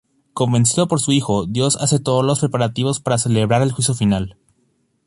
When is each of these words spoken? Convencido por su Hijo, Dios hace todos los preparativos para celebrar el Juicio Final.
Convencido 0.33 0.87
por 0.87 0.99
su 0.99 1.11
Hijo, 1.11 1.45
Dios 1.45 1.77
hace 1.79 1.99
todos 1.99 2.25
los 2.25 2.39
preparativos 2.39 2.99
para 2.99 3.19
celebrar 3.19 3.61
el 3.61 3.71
Juicio 3.71 3.93
Final. 3.93 4.35